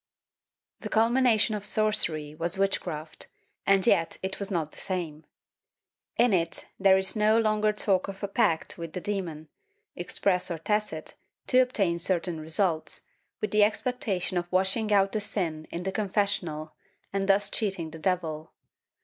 The 0.79 0.89
culmination 0.89 1.53
of 1.53 1.63
sorcery 1.63 2.33
was 2.33 2.57
witchcraft 2.57 3.27
and 3.67 3.85
yet 3.85 4.17
it 4.23 4.39
was 4.39 4.49
not 4.49 4.71
the 4.71 4.79
same. 4.79 5.25
In 6.17 6.33
it 6.33 6.65
there 6.79 6.97
is 6.97 7.15
no 7.15 7.37
longer 7.37 7.71
talk 7.71 8.07
of 8.07 8.25
pact 8.33 8.79
with 8.79 8.93
the 8.93 8.99
demon, 8.99 9.47
express 9.95 10.49
or 10.49 10.57
tacit, 10.57 11.13
to 11.45 11.59
obtain 11.59 11.99
certain 11.99 12.39
results, 12.39 13.01
with 13.41 13.51
the 13.51 13.63
expectation 13.63 14.39
of 14.39 14.51
washing 14.51 14.91
out 14.91 15.11
the 15.11 15.21
sin 15.21 15.67
in 15.69 15.83
the 15.83 15.91
confessional 15.91 16.73
and 17.13 17.29
thus 17.29 17.51
cheating 17.51 17.91
the 17.91 17.99
devil. 17.99 18.51